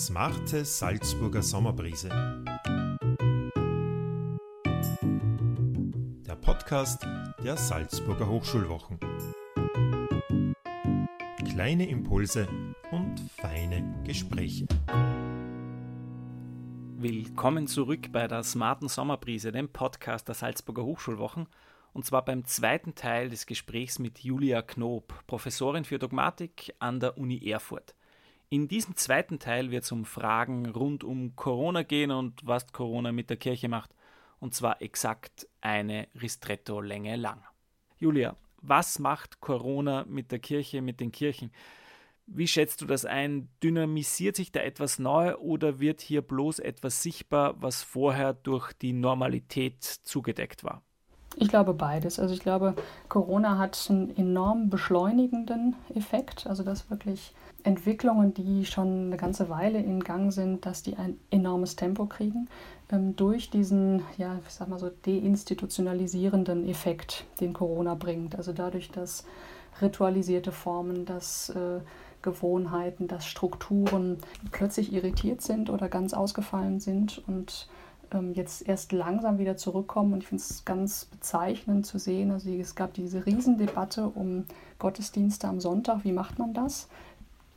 [0.00, 2.08] Smarte Salzburger Sommerbrise.
[6.26, 7.06] Der Podcast
[7.44, 8.98] der Salzburger Hochschulwochen.
[11.44, 12.48] Kleine Impulse
[12.90, 14.66] und feine Gespräche.
[16.96, 21.46] Willkommen zurück bei der Smarten Sommerbrise, dem Podcast der Salzburger Hochschulwochen
[21.92, 27.18] und zwar beim zweiten Teil des Gesprächs mit Julia Knob, Professorin für Dogmatik an der
[27.18, 27.94] Uni Erfurt.
[28.52, 33.12] In diesem zweiten Teil wird es um Fragen rund um Corona gehen und was Corona
[33.12, 33.94] mit der Kirche macht,
[34.40, 37.44] und zwar exakt eine Ristretto-Länge lang.
[37.98, 41.52] Julia, was macht Corona mit der Kirche, mit den Kirchen?
[42.26, 43.48] Wie schätzt du das ein?
[43.62, 48.92] Dynamisiert sich da etwas neu oder wird hier bloß etwas sichtbar, was vorher durch die
[48.92, 50.82] Normalität zugedeckt war?
[51.36, 52.18] Ich glaube beides.
[52.18, 52.74] Also ich glaube,
[53.08, 56.46] Corona hat einen enorm beschleunigenden Effekt.
[56.46, 61.18] Also dass wirklich Entwicklungen, die schon eine ganze Weile in Gang sind, dass die ein
[61.30, 62.48] enormes Tempo kriegen
[62.90, 68.36] ähm, durch diesen, ja, ich sag mal so, deinstitutionalisierenden Effekt, den Corona bringt.
[68.36, 69.24] Also dadurch, dass
[69.80, 71.80] ritualisierte Formen, dass äh,
[72.22, 74.18] Gewohnheiten, dass Strukturen
[74.50, 77.68] plötzlich irritiert sind oder ganz ausgefallen sind und
[78.12, 80.12] ähm, jetzt erst langsam wieder zurückkommen.
[80.12, 82.30] Und ich finde es ganz bezeichnend zu sehen.
[82.30, 84.44] Also es gab diese Riesendebatte um
[84.78, 86.04] Gottesdienste am Sonntag.
[86.04, 86.88] Wie macht man das?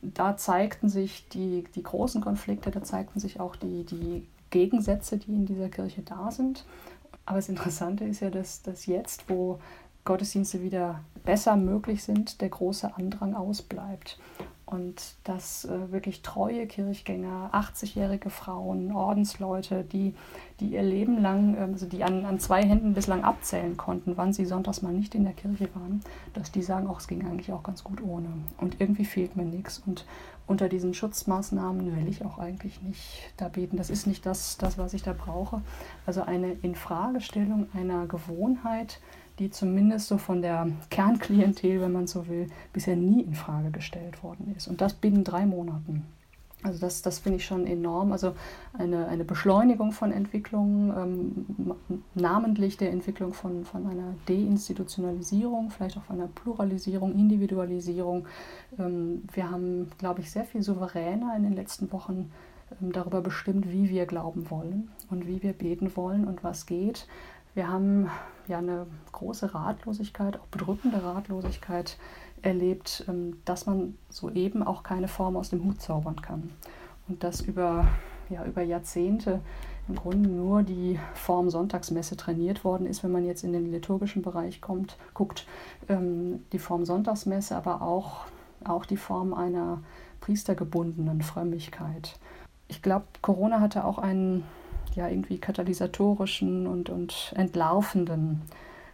[0.02, 5.34] Da zeigten sich die, die großen Konflikte, da zeigten sich auch die, die Gegensätze, die
[5.34, 6.64] in dieser Kirche da sind.
[7.26, 9.58] Aber das Interessante ist ja, dass, dass jetzt, wo
[10.04, 14.18] Gottesdienste wieder besser möglich sind, der große Andrang ausbleibt
[14.66, 20.14] und dass äh, wirklich treue Kirchgänger, 80-jährige Frauen, Ordensleute, die,
[20.60, 24.32] die ihr Leben lang, äh, also die an, an zwei Händen bislang abzählen konnten, wann
[24.32, 27.52] sie sonntags mal nicht in der Kirche waren, dass die sagen, auch es ging eigentlich
[27.52, 28.28] auch ganz gut ohne.
[28.58, 29.82] Und irgendwie fehlt mir nichts.
[29.84, 30.06] Und
[30.46, 33.76] unter diesen Schutzmaßnahmen will ich auch eigentlich nicht da beten.
[33.76, 35.62] Das ist nicht das, das was ich da brauche.
[36.06, 39.00] Also eine Infragestellung einer Gewohnheit,
[39.38, 44.22] die zumindest so von der Kernklientel, wenn man so will, bisher nie in Frage gestellt
[44.22, 44.68] worden ist.
[44.68, 46.04] Und das binnen drei Monaten.
[46.64, 48.10] Also das, das finde ich schon enorm.
[48.10, 48.34] Also
[48.72, 56.04] eine, eine Beschleunigung von Entwicklungen, ähm, namentlich der Entwicklung von, von einer Deinstitutionalisierung, vielleicht auch
[56.04, 58.26] von einer Pluralisierung, Individualisierung.
[58.78, 62.32] Ähm, wir haben, glaube ich, sehr viel souveräner in den letzten Wochen
[62.80, 67.06] ähm, darüber bestimmt, wie wir glauben wollen und wie wir beten wollen und was geht.
[67.54, 68.10] Wir haben
[68.48, 71.96] ja eine große Ratlosigkeit, auch bedrückende Ratlosigkeit
[72.42, 76.50] erlebt, ähm, dass man soeben auch keine Form aus dem Hut zaubern kann.
[77.08, 77.86] Und dass über,
[78.28, 79.40] ja, über Jahrzehnte
[79.88, 84.22] im Grunde nur die Form Sonntagsmesse trainiert worden ist, wenn man jetzt in den liturgischen
[84.22, 85.46] Bereich kommt, guckt,
[85.88, 88.24] ähm, die Form Sonntagsmesse, aber auch,
[88.64, 89.82] auch die Form einer
[90.20, 92.18] priestergebundenen Frömmigkeit.
[92.66, 94.44] Ich glaube, Corona hatte auch einen
[94.96, 98.42] ja irgendwie katalysatorischen und, und entlarvenden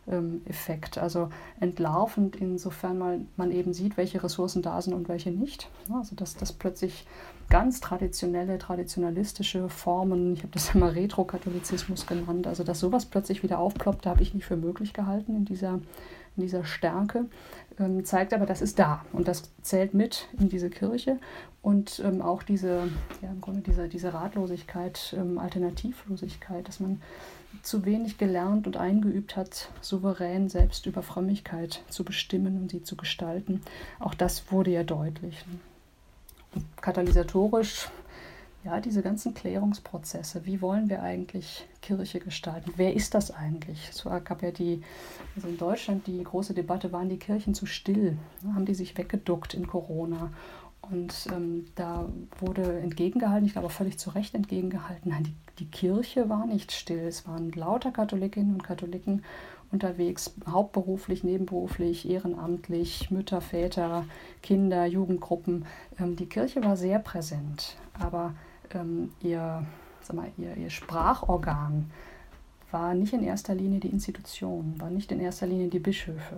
[0.08, 0.98] ähm, Effekt.
[0.98, 1.28] Also
[1.60, 5.68] entlarvend insofern mal, man eben sieht, welche Ressourcen da sind und welche nicht.
[5.92, 7.06] Also dass das plötzlich
[7.48, 13.58] ganz traditionelle, traditionalistische Formen, ich habe das immer Retro-Katholizismus genannt, also dass sowas plötzlich wieder
[13.58, 15.80] aufploppt, habe ich nicht für möglich gehalten in dieser
[16.40, 17.26] in dieser Stärke,
[17.78, 21.18] ähm, zeigt aber, das ist da und das zählt mit in diese Kirche
[21.62, 22.88] und ähm, auch diese,
[23.20, 27.02] ja, im Grunde diese, diese Ratlosigkeit, ähm, Alternativlosigkeit, dass man
[27.62, 32.96] zu wenig gelernt und eingeübt hat, souverän selbst über Frömmigkeit zu bestimmen und sie zu
[32.96, 33.60] gestalten.
[33.98, 35.44] Auch das wurde ja deutlich.
[36.80, 37.88] Katalysatorisch
[38.64, 40.44] ja, diese ganzen Klärungsprozesse.
[40.44, 42.72] Wie wollen wir eigentlich Kirche gestalten?
[42.76, 43.88] Wer ist das eigentlich?
[43.90, 44.82] Es gab ja die,
[45.34, 48.18] also in Deutschland die große Debatte, waren die Kirchen zu still?
[48.54, 50.30] Haben die sich weggeduckt in Corona?
[50.82, 56.28] Und ähm, da wurde entgegengehalten, ich glaube völlig zu Recht entgegengehalten, nein, die, die Kirche
[56.28, 57.06] war nicht still.
[57.06, 59.22] Es waren lauter Katholikinnen und Katholiken
[59.72, 64.04] unterwegs, hauptberuflich, nebenberuflich, ehrenamtlich, Mütter, Väter,
[64.42, 65.64] Kinder, Jugendgruppen.
[65.98, 68.34] Ähm, die Kirche war sehr präsent, aber
[68.74, 69.64] ähm, ihr,
[70.02, 71.90] sag mal, ihr, ihr Sprachorgan
[72.70, 76.36] war nicht in erster Linie die Institution, war nicht in erster Linie die Bischöfe.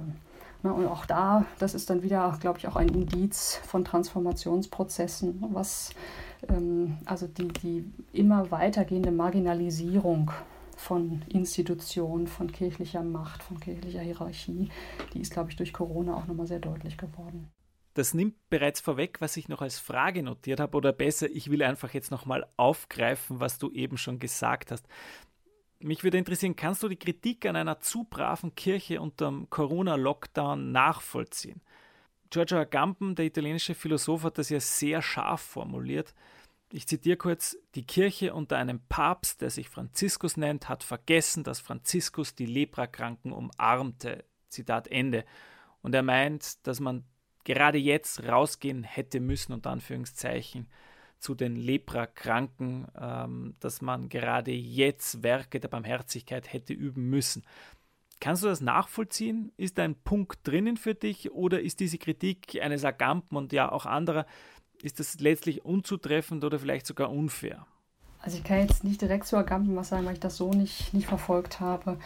[0.62, 5.44] Ne, und auch da, das ist dann wieder, glaube ich, auch ein Indiz von Transformationsprozessen,
[5.52, 5.90] was
[6.48, 10.30] ähm, also die, die immer weitergehende Marginalisierung
[10.76, 14.70] von Institutionen, von kirchlicher Macht, von kirchlicher Hierarchie,
[15.12, 17.50] die ist, glaube ich, durch Corona auch nochmal sehr deutlich geworden.
[17.94, 21.62] Das nimmt bereits vorweg, was ich noch als Frage notiert habe, oder besser, ich will
[21.62, 24.86] einfach jetzt nochmal aufgreifen, was du eben schon gesagt hast.
[25.78, 30.70] Mich würde interessieren, kannst du die Kritik an einer zu braven Kirche unter dem Corona-Lockdown
[30.72, 31.60] nachvollziehen?
[32.30, 36.14] Giorgio Agamben, der italienische Philosoph, hat das ja sehr scharf formuliert.
[36.70, 41.60] Ich zitiere kurz, die Kirche unter einem Papst, der sich Franziskus nennt, hat vergessen, dass
[41.60, 44.24] Franziskus die Leprakranken umarmte.
[44.48, 45.26] Zitat Ende.
[45.82, 47.04] Und er meint, dass man
[47.44, 50.68] gerade jetzt rausgehen hätte müssen, unter Anführungszeichen,
[51.18, 57.44] zu den Leprakranken, ähm, dass man gerade jetzt Werke der Barmherzigkeit hätte üben müssen.
[58.18, 59.52] Kannst du das nachvollziehen?
[59.56, 63.70] Ist da ein Punkt drinnen für dich oder ist diese Kritik eines Agampen und ja
[63.70, 64.26] auch anderer,
[64.82, 67.66] ist das letztlich unzutreffend oder vielleicht sogar unfair?
[68.20, 70.94] Also ich kann jetzt nicht direkt zu Agamben was sagen, weil ich das so nicht,
[70.94, 71.98] nicht verfolgt habe.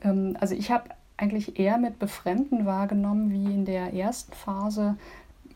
[0.00, 4.96] Ähm, also ich habe eigentlich eher mit Befremden wahrgenommen, wie in der ersten Phase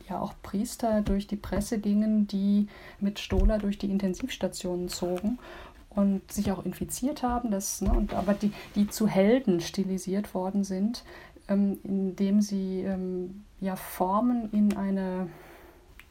[0.08, 2.68] ja auch Priester durch die Presse gingen, die
[3.00, 5.38] mit Stola durch die Intensivstationen zogen
[5.90, 10.64] und sich auch infiziert haben, das, ne, und, aber die, die zu Helden stilisiert worden
[10.64, 11.04] sind,
[11.48, 15.28] ähm, indem sie ähm, ja Formen in eine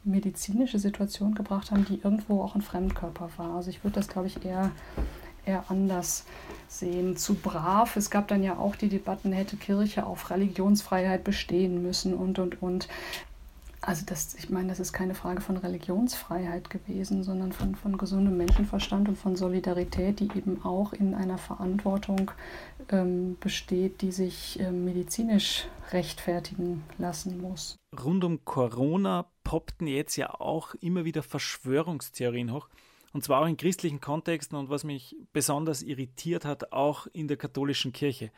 [0.04, 3.56] medizinische Situation gebracht haben, die irgendwo auch ein Fremdkörper war.
[3.56, 4.70] Also ich würde das, glaube ich, eher
[5.48, 6.24] eher anders
[6.68, 7.16] sehen.
[7.16, 7.96] Zu brav.
[7.96, 12.62] Es gab dann ja auch die Debatten, hätte Kirche auf Religionsfreiheit bestehen müssen und, und,
[12.62, 12.88] und.
[13.80, 18.36] Also das, ich meine, das ist keine Frage von Religionsfreiheit gewesen, sondern von, von gesundem
[18.36, 22.32] Menschenverstand und von Solidarität, die eben auch in einer Verantwortung
[22.90, 27.76] ähm, besteht, die sich ähm, medizinisch rechtfertigen lassen muss.
[28.04, 32.68] Rund um Corona poppten jetzt ja auch immer wieder Verschwörungstheorien hoch.
[33.12, 37.36] Und zwar auch in christlichen Kontexten und was mich besonders irritiert hat, auch in der
[37.36, 38.30] katholischen Kirche.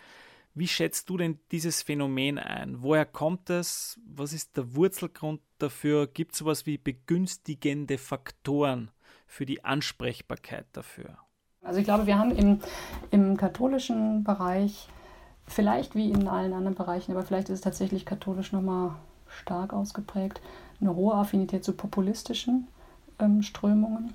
[0.54, 2.82] Wie schätzt du denn dieses Phänomen ein?
[2.82, 4.00] Woher kommt es?
[4.04, 6.08] Was ist der Wurzelgrund dafür?
[6.08, 8.90] Gibt es sowas wie begünstigende Faktoren
[9.26, 11.18] für die Ansprechbarkeit dafür?
[11.62, 12.60] Also ich glaube, wir haben im,
[13.10, 14.88] im katholischen Bereich,
[15.46, 18.96] vielleicht wie in allen anderen Bereichen, aber vielleicht ist es tatsächlich katholisch nochmal
[19.28, 20.40] stark ausgeprägt,
[20.80, 22.66] eine hohe Affinität zu populistischen
[23.20, 24.14] ähm, Strömungen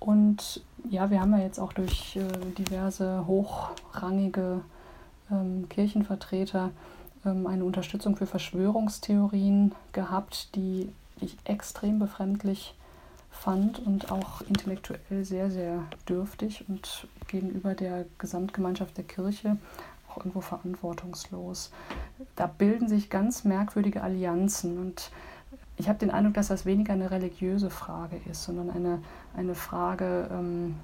[0.00, 2.22] und ja, wir haben ja jetzt auch durch äh,
[2.58, 4.62] diverse hochrangige
[5.30, 6.70] ähm, Kirchenvertreter
[7.24, 12.74] ähm, eine Unterstützung für Verschwörungstheorien gehabt, die ich extrem befremdlich
[13.30, 19.58] fand und auch intellektuell sehr, sehr dürftig und gegenüber der Gesamtgemeinschaft der Kirche
[20.08, 21.70] auch irgendwo verantwortungslos.
[22.36, 25.10] Da bilden sich ganz merkwürdige Allianzen und
[25.80, 29.02] ich habe den Eindruck, dass das weniger eine religiöse Frage ist, sondern eine,
[29.34, 30.76] eine Frage, ähm,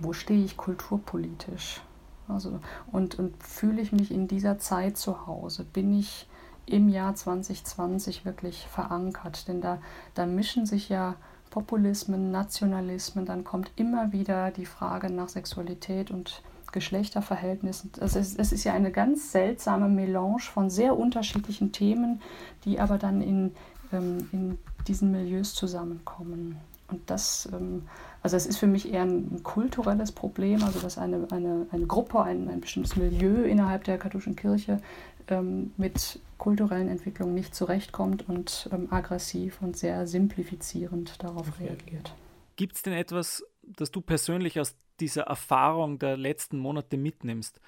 [0.00, 1.80] wo stehe ich kulturpolitisch?
[2.28, 2.60] Also,
[2.90, 5.64] und, und fühle ich mich in dieser Zeit zu Hause?
[5.64, 6.28] Bin ich
[6.66, 9.48] im Jahr 2020 wirklich verankert?
[9.48, 9.78] Denn da,
[10.14, 11.14] da mischen sich ja
[11.50, 16.42] Populismen, Nationalismen, dann kommt immer wieder die Frage nach Sexualität und
[16.72, 17.92] Geschlechterverhältnissen.
[18.00, 22.22] Es, es, ist ja eine ganz seltsame Melange von sehr unterschiedlichen Themen,
[22.64, 23.52] die aber dann in,
[23.92, 26.56] ähm, in diesen Milieus zusammenkommen.
[26.88, 27.88] Und das, ähm,
[28.22, 32.22] also es ist für mich eher ein, kulturelles Problem, also dass eine, eine, eine Gruppe,
[32.22, 34.80] ein, ein bestimmtes Milieu innerhalb der katholischen Kirche
[35.28, 41.68] ähm, mit kulturellen Entwicklungen nicht zurechtkommt und ähm, aggressiv und sehr simplifizierend darauf okay.
[41.68, 42.14] reagiert.
[42.56, 47.60] Gibt es denn etwas, das du persönlich aus dieser Erfahrung der letzten Monate mitnimmst?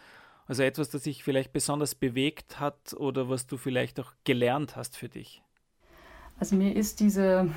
[0.46, 4.96] Also etwas, das dich vielleicht besonders bewegt hat oder was du vielleicht auch gelernt hast
[4.96, 5.42] für dich?
[6.38, 7.48] Also mir ist diese,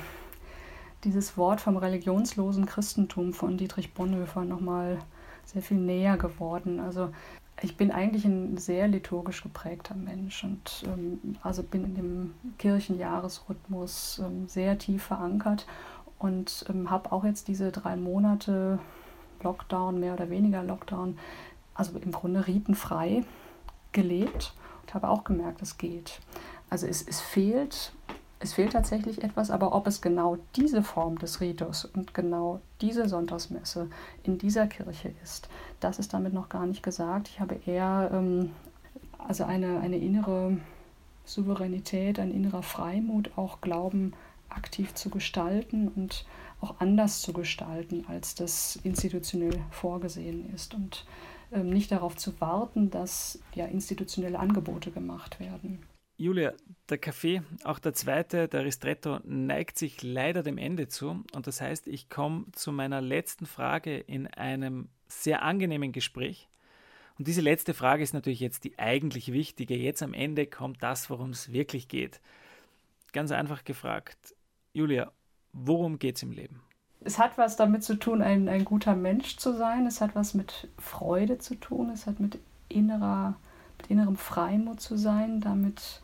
[1.04, 4.98] dieses Wort vom religionslosen Christentum von Dietrich Bonhoeffer nochmal
[5.44, 6.80] sehr viel näher geworden.
[6.80, 7.10] Also
[7.62, 14.22] ich bin eigentlich ein sehr liturgisch geprägter Mensch und ähm, also bin in dem Kirchenjahresrhythmus
[14.24, 15.66] ähm, sehr tief verankert
[16.18, 18.78] und ähm, habe auch jetzt diese drei Monate
[19.42, 21.18] Lockdown, mehr oder weniger Lockdown,
[21.74, 23.24] also im Grunde ritenfrei
[23.92, 26.20] gelebt und habe auch gemerkt, es geht.
[26.70, 27.92] Also es, es fehlt
[28.40, 33.08] es fehlt tatsächlich etwas, aber ob es genau diese Form des Ritus und genau diese
[33.08, 33.88] Sonntagsmesse
[34.22, 35.48] in dieser Kirche ist,
[35.80, 37.28] das ist damit noch gar nicht gesagt.
[37.28, 38.50] Ich habe eher ähm,
[39.18, 40.56] also eine, eine innere
[41.24, 44.12] Souveränität, ein innerer Freimut, auch Glauben
[44.48, 46.24] aktiv zu gestalten und
[46.60, 51.04] auch anders zu gestalten, als das institutionell vorgesehen ist und
[51.52, 55.82] ähm, nicht darauf zu warten, dass ja institutionelle Angebote gemacht werden.
[56.20, 56.52] Julia,
[56.88, 61.22] der Kaffee, auch der zweite, der Ristretto, neigt sich leider dem Ende zu.
[61.32, 66.48] Und das heißt, ich komme zu meiner letzten Frage in einem sehr angenehmen Gespräch.
[67.18, 69.76] Und diese letzte Frage ist natürlich jetzt die eigentlich wichtige.
[69.76, 72.20] Jetzt am Ende kommt das, worum es wirklich geht.
[73.12, 74.34] Ganz einfach gefragt,
[74.72, 75.12] Julia,
[75.52, 76.60] worum geht es im Leben?
[77.00, 79.86] Es hat was damit zu tun, ein, ein guter Mensch zu sein.
[79.86, 81.90] Es hat was mit Freude zu tun.
[81.90, 83.36] Es hat mit innerer,
[83.78, 86.02] mit innerem Freimut zu sein, damit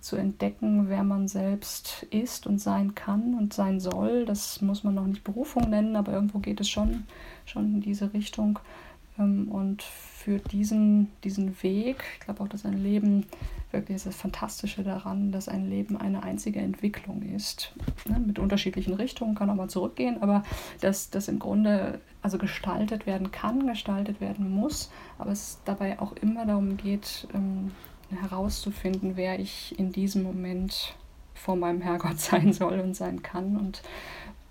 [0.00, 4.24] zu entdecken, wer man selbst ist und sein kann und sein soll.
[4.24, 7.04] Das muss man noch nicht Berufung nennen, aber irgendwo geht es schon,
[7.44, 8.58] schon in diese Richtung.
[9.18, 13.26] Ähm, und für diesen, diesen Weg, ich glaube auch, dass ein Leben
[13.72, 17.72] wirklich ist das Fantastische daran, dass ein Leben eine einzige Entwicklung ist.
[18.08, 20.42] Ne, mit unterschiedlichen Richtungen kann auch mal zurückgehen, aber
[20.80, 26.12] dass das im Grunde also gestaltet werden kann, gestaltet werden muss, aber es dabei auch
[26.14, 27.70] immer darum geht, ähm,
[28.16, 30.94] herauszufinden, wer ich in diesem Moment
[31.34, 33.82] vor meinem Herrgott sein soll und sein kann und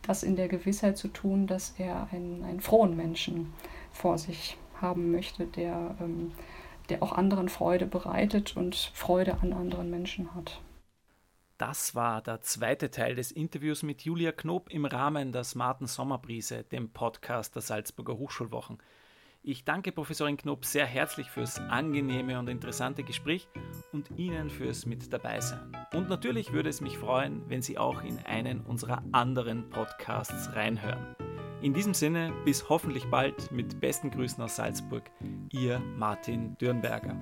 [0.02, 3.54] das in der Gewissheit zu tun, dass er einen, einen frohen Menschen
[3.92, 6.32] vor sich haben möchte, der, ähm,
[6.90, 10.62] der auch anderen Freude bereitet und Freude an anderen Menschen hat.
[11.60, 16.64] Das war der zweite Teil des Interviews mit Julia Knob im Rahmen der Smarten Sommerbrise,
[16.64, 18.78] dem Podcast der Salzburger Hochschulwochen.
[19.42, 23.48] Ich danke Professorin Knob sehr herzlich fürs angenehme und interessante Gespräch
[23.94, 25.72] und Ihnen fürs Mit dabei sein.
[25.94, 31.16] Und natürlich würde es mich freuen, wenn Sie auch in einen unserer anderen Podcasts reinhören.
[31.62, 35.10] In diesem Sinne, bis hoffentlich bald mit besten Grüßen aus Salzburg,
[35.52, 37.16] Ihr Martin Dürnberger.